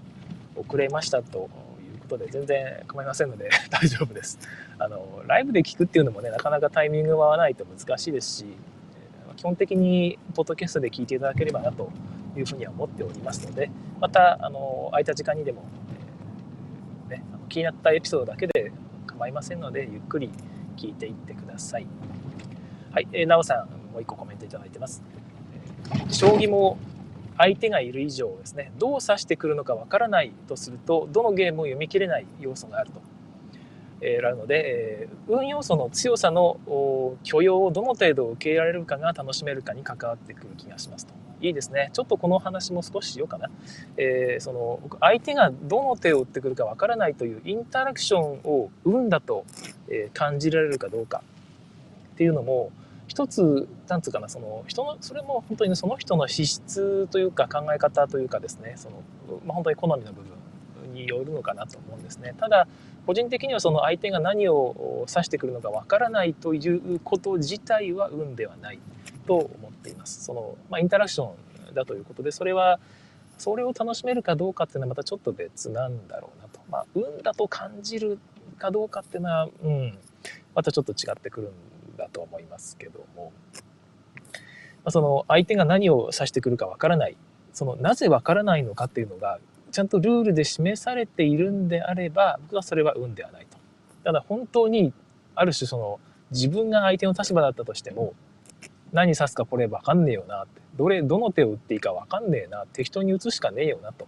[0.55, 4.39] 遅れましたということで全然構いませんので 大丈夫です。
[4.79, 8.47] あのライブで聞くっていうのもねなかなかタイミングが合わないと難しいですし
[9.37, 11.91] 基本的にポッドキャストで聞いていただければなと
[12.37, 15.65] いうふうには思っておりますのでまたあの空いた時間にでも、
[17.09, 18.73] ね、気になったエピソードだけで
[19.13, 20.31] 構いませんので、ゆっくり
[20.77, 21.87] 聞いていってください。
[22.93, 25.03] はい、えー、なおさん、もう一個コメントいただいてます。
[26.09, 26.79] 将棋も
[27.39, 33.01] 相手がいる以上ですね、どう指してくるのかわからないとすると、どのゲームも読み切れない要素があると。
[34.03, 36.59] えー、あるので、え、運要素の強さの
[37.23, 41.15] 許容をどの程度受け入れられるかが楽しめるかに関わってくる気がしますと。
[41.41, 41.91] いいですね。
[41.93, 43.51] ちょっとこの話も少ししようかな。
[43.97, 49.45] えー、その相手がどの手を打ってくるかわからないというインタラクションを運だと、
[49.89, 51.23] え感じられるかどうか
[52.15, 52.71] っていうのも
[53.09, 59.03] 一つなんつうかなその人のそれも本当にその人の資質というか考え方というかですねその、
[59.45, 62.35] まあ、本当に好みの部分によるのかなと思うんですね。
[62.39, 62.67] ただ
[63.07, 68.79] 個人的にはその相手が何を指してくるのかわからないということ自体は運ではない
[69.27, 70.25] と思っています。
[70.25, 71.33] そのまあ、インタラクショ
[71.71, 72.79] ンだということでそれは
[73.39, 76.61] それを楽しめるかどうかっていうのはまたちょっと別なんだろうなと。
[76.71, 78.19] まあ、運だと感じる
[78.59, 79.99] かどうかっていうのは、うん、
[80.55, 83.61] またちょっと違ってくるんだと思いますけども、ま
[84.87, 87.17] あ、その相手が何を指してくるかわからない
[87.53, 89.39] そのなぜわからないのかっていうのが
[89.73, 93.57] ちゃんとルールで示されているんであれば僕はそれは運ではないと。
[94.05, 94.93] ただ本当に
[95.35, 95.99] ある種その
[96.31, 98.15] 自分が相手の立場だったとしても
[98.93, 104.07] 何指すかこれ分かんねえよなってどれどの手を打っていいか分かんねえな適当に打つしかねえよなと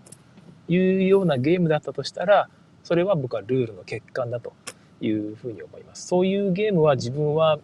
[0.69, 2.49] いうようなゲームだったとしたら
[2.83, 4.53] それは僕はルールの欠陥だと
[5.01, 6.07] いうふうに思います。
[6.07, 7.59] そういうゲームは自分は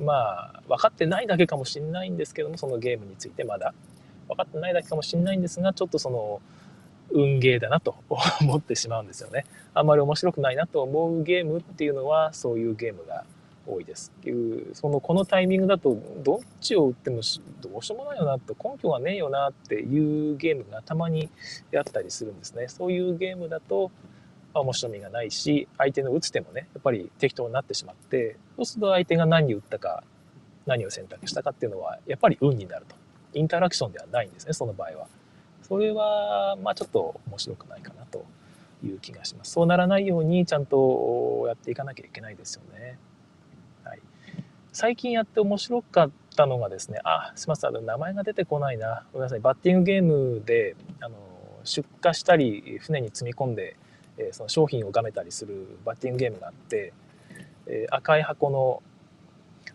[0.00, 3.74] まあ分かってないだけかもしれないんですけどもそのゲームについてまだ
[4.28, 6.40] 分かってないだけかもしれないんですがちょっとその
[7.10, 7.96] 運ゲーだなと
[8.40, 9.44] 思ってしまうんですよね。
[9.74, 13.24] あんまり面白くないなと思うゲームっていうのはそういうゲームが
[13.66, 17.16] 多いですっていうそのこのタイミングだとどっちを打っても
[17.62, 21.30] どうしようもないよなと根拠がねえよなっていうゲームがたまに
[21.76, 22.68] あったりするんですね。
[22.68, 23.90] そういうゲームだと
[24.60, 30.04] 面白みがないし相手の打つ手もねやっぱり適当になってしまってそうすると相手が何を打ったか
[30.66, 32.94] 何を選択したかっていうのはやっぱり運になると
[33.34, 35.06] インタラクションではないんですねその場合は。
[35.66, 38.24] それはまあちょっと面白くないかなと
[38.84, 39.52] いう気がします。
[39.52, 42.98] そうならないようにちゃんとやっていかなきゃいけないですよね。
[43.82, 44.00] はい、
[44.72, 49.06] 最近やって面白かったのがですね、あ、すみません、名前が出てこないな。
[49.12, 49.40] ごめんなさい。
[49.40, 51.16] バッティングゲームであの
[51.64, 53.76] 出荷したり船に積み込んで、
[54.18, 56.92] えその商品をがめたりするバッティングゲームがあって、
[57.66, 58.82] え赤い箱の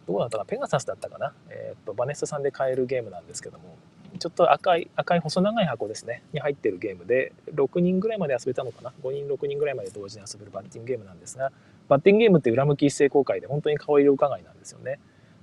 [0.07, 3.77] どうだったかペガサスだったかな、えー、とバネスタさんで買えるゲームなんですけども
[4.17, 11.51] ちょっと赤い、赤い細長い箱ですね、に入ってるゲームで、6人ぐらいまで遊べたのかな ?5 人、6人ぐらいまで同時に遊べるバッティングゲームなんですが、
[11.87, 14.99] バッティングゲームって裏向き一斉公開で本当に顔色伺いなんですよね。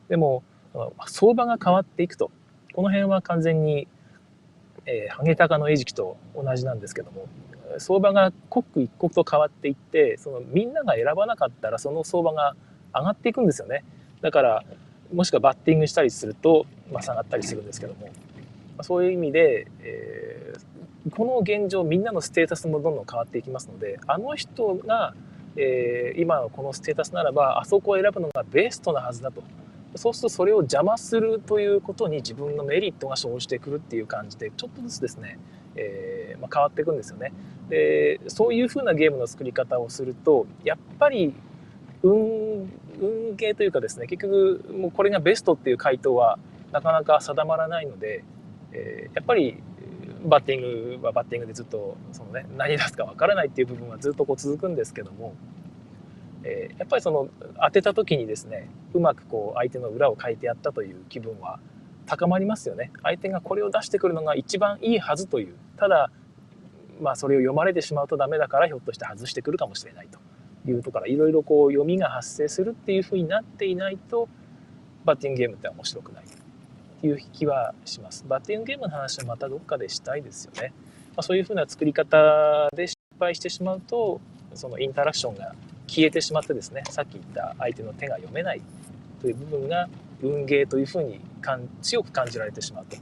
[0.09, 0.43] でも、
[1.07, 2.31] 相場が変わっていくと。
[2.75, 3.89] この辺は完全に、
[4.85, 7.27] えー、ハゲタカの餌食と同じなんですけども、
[7.79, 12.55] 相場が刻一刻と変わっていって、そのみんなが選ばなかったらその相場が
[12.95, 13.85] 上がっていくんですよね。
[14.21, 14.65] だから、
[15.13, 18.09] もしくはバッティングしたりすると、まあ、下がったりするんですけども、
[18.83, 25.15] そういう意味で、えー、この現状みんなのステータスもどんどん変わっていきますのであの人が、
[25.57, 29.43] えー、今のこのステータスならばあそこを選ぶのがベストなはずだと。
[29.95, 35.39] そうするとそれを邪魔するということに自分のメリットが生じてくるっていう感じでちょっとずつですね、
[35.75, 37.33] えー、まあ、変わっていくんですよね。
[37.71, 41.35] でそういうふうなゲームの作り方をするとやっぱり
[42.03, 46.39] 運運ゲーというかですね結局もうこれがベストっていう回答は
[46.73, 48.23] なかなか定まらないので
[48.77, 49.57] えー、やっぱり
[50.25, 55.35] バッティングはバッティングでずっとその、ね、何出すかわからないっていう部分はずっとこう続くんですけども、
[56.45, 57.29] えー、やっぱりその
[57.63, 61.59] 当てた時にですねうまくこう相手の裏を書いてやったという気分は
[62.05, 62.93] 高まりますよね。
[63.03, 65.55] 相手がこれを出してくるのが一番いいはずという。
[65.77, 66.11] ただ
[67.01, 70.19] まあそれを読まれてしまうとダメだからひょっとして外してくるかもしれないと。
[70.71, 74.29] いうところからいろいろこう読みが発生するっていうふうになっていないと
[75.05, 76.25] バッティングゲームって面白くない
[77.07, 78.25] いう気はします。
[78.27, 80.73] バッティングゲームの話はまたどっかでしたいですよね。
[81.17, 84.21] まあ、そういうふうな作り方で失敗してしまうと
[84.55, 85.55] そのインタラクションが
[85.87, 88.61] 消えてしまってですねさっき言った相手の手が読めない
[89.21, 89.89] という部分が
[90.23, 91.21] 運ゲーというふうに
[91.81, 92.97] 強く感じられてしまうと。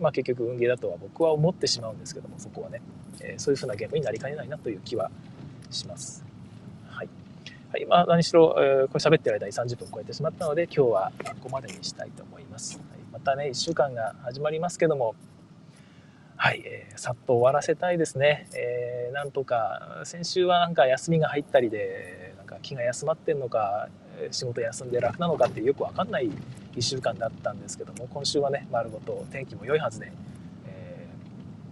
[0.00, 2.82] まあ、結局運ゲーだとは僕は思ってしまうんですけどもそこはね、
[3.20, 5.10] えー、そういうふうなゲームになりかねないなという気は
[5.70, 6.24] します。
[6.88, 7.08] はい。
[7.72, 12.95] はい、まあ、何しろ、えー、これ喋ってる間に30分超えてしまったので今日はここまでにしたいと思います。
[13.16, 15.14] またね1週間が始まりますけども。
[16.38, 23.88] はい、えー、さっと終わらせたいですね、えー、なんとか先週はなんか休みが入ったりでなんか気が休まってんのか
[24.30, 26.30] 仕事休んで楽なのかってよく分かんない
[26.74, 30.12] 1週間だったんですけども今週はね丸ごと天気も良いはずで、
[30.66, 31.08] え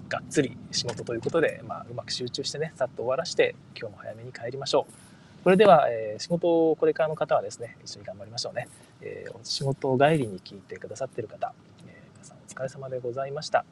[0.09, 5.15] ー、がっつり仕事ということで、まあ、うまく集中してねさっと終わらして今日も早めに帰りましょう。
[5.45, 8.67] それでは、えー、仕事をこれからの方はですね一緒に頑張りましょうね、
[9.05, 13.65] えー、仕事帰りに聞いてくださってる方、えー、皆さんお疲れ様でございました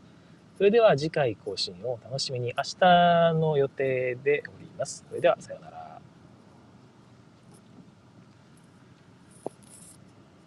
[0.58, 6.00] それでは次回更新を楽しみに明日の予定でおりますそれではさようなら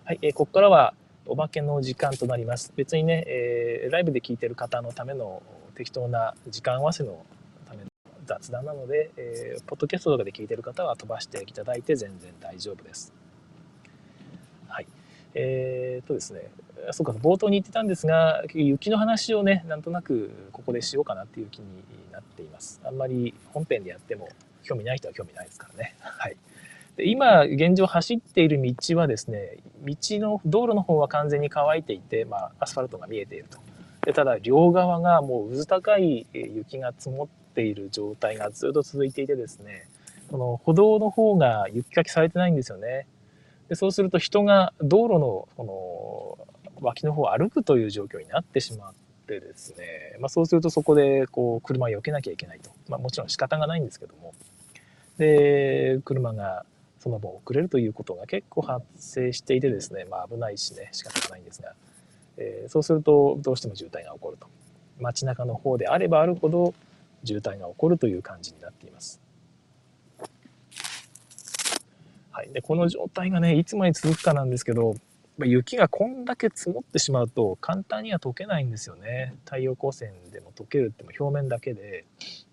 [0.06, 0.94] はい、えー、ここからは
[1.28, 2.72] おまけの時間となります。
[2.76, 5.42] 別にね、えー、ライブで聞いてる方のための
[5.74, 7.26] 適当な時間合わせの
[7.68, 7.90] ための
[8.26, 13.25] 雑談なので、えー、ポッドキャストとかで聞いてる方は飛ばしていただいて全然大丈夫です。
[15.36, 16.50] えー、とですね、
[16.92, 21.68] そうか、冒頭に言ってたんですが、雪の話をね、なんとなくここでしようかなっていう気に
[22.12, 22.82] なっています。
[22.84, 24.30] あんまり本編でやっても
[24.64, 25.96] 興味ない人は興味ないですからね。
[26.00, 26.38] はい。
[26.98, 33.60] で今現状走っている道はですね道の道路の方は完全に乾いていて、まあ、アスファルトが見えていると
[34.06, 39.88] でただ両側がもう渦高い雪が積もっている状態がずっと続いていてですね
[40.30, 43.08] この歩道の方が雪かきされてないんですよね
[43.70, 46.38] でそうすると人が道路のこ
[46.78, 48.94] の脇の方を歩くという状況になってしまっ
[49.28, 54.34] てですね、まあ、そうするとそこでこう車を避けなきゃいけないと、まあ、もちろん仕方がないんですけども。
[55.18, 56.66] で車が
[57.00, 61.72] その分遅れるということが結構発生していてですね、まあ、危ないしね仕方がないんですが、
[62.38, 64.48] えー、そうするとどうしても渋滞が起こると。
[65.00, 66.74] 街中の方であればあるほど
[67.24, 69.22] 渋滞が起こるという感じになっています。
[72.36, 74.96] はい、でこの状態がねいつまで続くかなんですけど
[75.40, 82.04] 雪がこんだけ積もってしまうと簡単には溶けないんですよね太陽光線でも溶けるっても表面だけで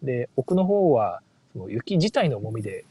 [0.00, 1.20] で奥の方は
[1.52, 2.84] その雪自体の重みで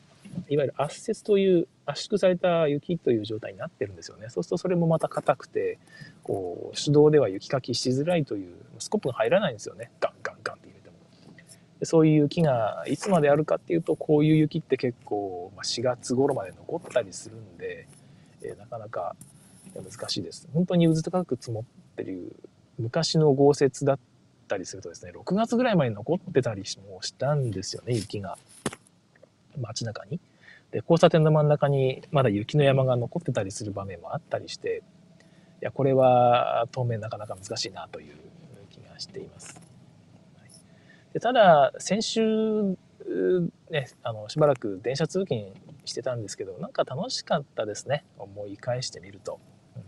[0.49, 4.29] いわゆる圧雪という圧縮された雪という状態になってるんですよね。
[4.29, 5.77] そうするとそれもまた硬くて、
[6.23, 9.91] こう手動では雪かきしづらいという、スコップが入らないんですよね。
[9.99, 10.60] ガンガンガン。
[11.83, 17.87] そういう雪がいつまであるかっていうと、こういう雪って結構ま4月頃まで残ったりするんで、
[18.43, 19.15] え、なかなか
[19.75, 20.47] 難しいです。
[20.53, 22.35] 本当に渦高く積もってる
[22.77, 23.99] 昔の豪雪だっ
[24.47, 28.37] たりするとですね、6月ぐらいまで残ってたりもしたんですよね、雪が。
[29.59, 30.19] 街中に。
[30.71, 34.83] で、交差点の真ん中にまだ雪の山が残ってたりする場面もあったりして、
[35.61, 38.15] いや、これは当面なかなか難しいなという
[38.69, 39.60] 気がしています。
[41.13, 42.77] でただ、先週、
[43.69, 45.53] ね、あの、しばらく電車通勤
[45.85, 48.05] してたんですけど、なんか楽しかったですね。
[48.17, 49.39] 思い返してみると。
[49.75, 49.81] うん、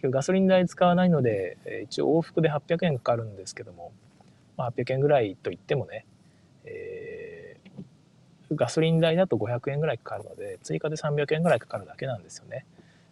[0.00, 3.92] 今日ガソリン代使わないので、一応往復で800円かかるんですけども、
[4.56, 6.06] まあ、800円ぐらいと言ってもね、
[6.64, 7.36] えー
[8.52, 12.64] ガソリン代だと500円ぐらいかかるので、追加で300円ぐらいかかるだけなんですよね。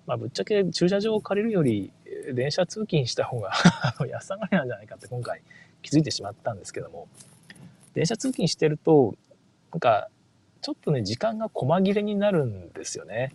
[0.07, 1.92] まあ、ぶっちゃけ駐車場を借りるより、
[2.33, 3.53] 電車通勤した方が
[4.09, 5.42] 安上がりなんじゃないかって今回
[5.85, 7.07] 気づいてしまったんですけども、
[7.92, 9.14] 電車通勤してると、
[9.70, 10.09] なんか、
[10.62, 13.35] ちょっとね、時間が細切れになるんですよね。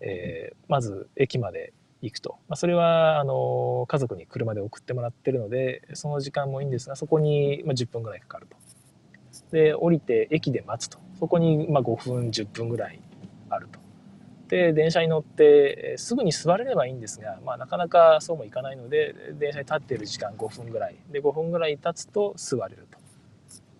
[0.00, 2.38] えー、まず駅まで行くと。
[2.48, 8.56] まあ、それは、あの、家族に車で送ってもらってるので、その時間もいいんですが、そこに10分ぐらいかかると。
[9.50, 10.98] で、降りて駅で待つと。
[11.18, 13.00] そこにま5分10分ぐらい
[13.50, 13.77] あると。
[14.48, 22.98] で電車に乗ってすぐに座れればいいんですが、まあ、なかなかそうもいかないので電車に立っている時間5分ぐらいで5分ぐらい経つと座れると。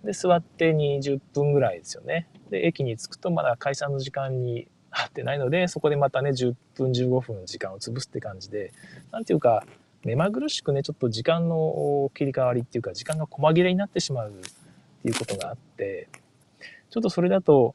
[0.05, 2.29] で座って20分ぐらいですよね。
[2.51, 8.73] で駅に着くとまだ解散の時間に合 ってないのでそこでまたね10分15分時間を潰すって感じで
[9.11, 9.67] 何ていうか
[10.05, 14.33] 目まぐるしくねちょっと時間の切り替わりっていうか時間が細切れになってしまうっ
[15.03, 16.09] ていうことがあって
[16.91, 17.75] ちょっとそれだと、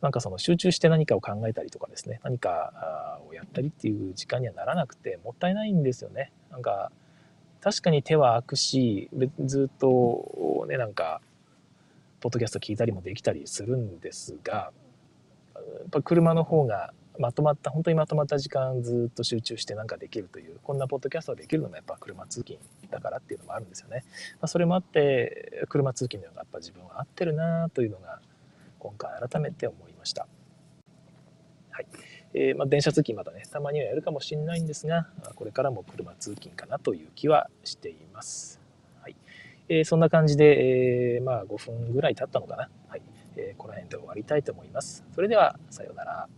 [0.00, 6.32] なんかその集中して何かを考えたりとかですね、何かをやったりっていう時間にはならなくて、もったいないんですよね。
[6.50, 6.90] なんか、
[7.60, 9.10] 確かに手は空くし、
[9.44, 11.20] ずっとね、なんか、
[12.20, 14.72] ポッドキャスト聞いたりもできたりするんですが、
[15.54, 22.58] やっぱ車の方がまとまった本当にまとまった時間ずっと集中してなんかできるというこんなポッドキャストができるのもやっぱ車通勤
[22.90, 24.04] だからっていうのもあるんですよね。
[24.34, 28.20] まあ、それもあって車通勤の方がやっぱ自分は合ってるなというのが
[28.78, 30.26] 今回改めて思いました。
[31.70, 31.86] はい
[32.34, 38.60] えー、まあ、電車通勤またねたまにはやるかもしれないんですがこれからも車通勤かなという気はしています。
[39.02, 39.16] はい
[39.68, 42.68] えー、そんな感じで、えー、まあ、5分ぐらい経ったのかな。
[42.88, 43.02] はい
[43.36, 45.04] えこの辺で終わりたいと思います。
[45.14, 46.28] それではさようなら。